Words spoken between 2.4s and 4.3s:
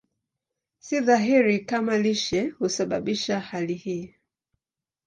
husababisha hali hii.